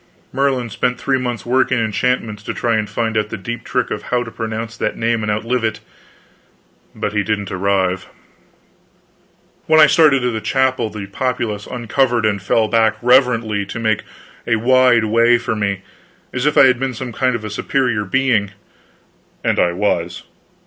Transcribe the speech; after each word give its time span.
Merlin 0.33 0.71
spent 0.71 0.99
three 0.99 1.19
months 1.19 1.45
working 1.45 1.77
enchantments 1.77 2.41
to 2.41 2.55
try 2.55 2.75
to 2.75 2.87
find 2.87 3.15
out 3.15 3.29
the 3.29 3.37
deep 3.37 3.63
trick 3.63 3.91
of 3.91 4.01
how 4.01 4.23
to 4.23 4.31
pronounce 4.31 4.75
that 4.75 4.97
name 4.97 5.21
and 5.21 5.31
outlive 5.31 5.63
it. 5.63 5.79
But 6.95 7.13
he 7.13 7.21
didn't 7.21 7.51
arrive. 7.51 8.09
When 9.67 9.79
I 9.79 9.85
started 9.85 10.21
to 10.21 10.31
the 10.31 10.41
chapel, 10.41 10.89
the 10.89 11.05
populace 11.05 11.67
uncovered 11.67 12.25
and 12.25 12.41
fell 12.41 12.67
back 12.67 12.95
reverently 13.03 13.63
to 13.67 13.79
make 13.79 14.01
a 14.47 14.55
wide 14.55 15.05
way 15.05 15.37
for 15.37 15.55
me, 15.55 15.83
as 16.33 16.47
if 16.47 16.57
I 16.57 16.65
had 16.65 16.79
been 16.79 16.95
some 16.95 17.11
kind 17.13 17.35
of 17.35 17.45
a 17.45 17.51
superior 17.51 18.03
being 18.03 18.53
and 19.43 19.59
I 19.59 19.71
was. 19.71 20.23